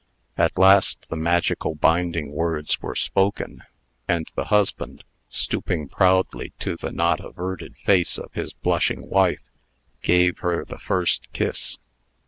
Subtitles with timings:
[0.35, 3.61] At last the magical, binding words were spoken;
[4.07, 9.43] and the husband, stooping proudly to the not averted face of his blushing wife,
[10.01, 11.77] gave her the first kiss.